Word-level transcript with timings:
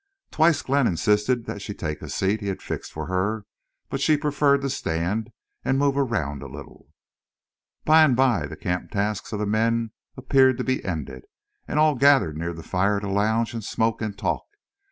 Twice 0.31 0.63
Glenn 0.63 0.87
insisted 0.87 1.45
that 1.45 1.61
she 1.61 1.75
take 1.75 2.01
a 2.01 2.09
seat 2.09 2.41
he 2.41 2.47
had 2.47 2.59
fixed 2.63 2.91
for 2.91 3.05
her, 3.05 3.45
but 3.87 4.01
she 4.01 4.17
preferred 4.17 4.61
to 4.61 4.69
stand 4.71 5.29
and 5.63 5.77
move 5.77 5.95
around 5.95 6.41
a 6.41 6.47
little. 6.47 6.87
By 7.85 8.01
and 8.01 8.15
by 8.15 8.47
the 8.47 8.57
camp 8.57 8.89
tasks 8.89 9.31
of 9.31 9.37
the 9.37 9.45
men 9.45 9.91
appeared 10.17 10.57
to 10.57 10.63
be 10.63 10.83
ended, 10.83 11.25
and 11.67 11.77
all 11.77 11.93
gathered 11.93 12.35
near 12.35 12.51
the 12.53 12.63
fire 12.63 12.99
to 12.99 13.07
lounge 13.07 13.53
and 13.53 13.63
smoke 13.63 14.01
and 14.01 14.17
talk. 14.17 14.47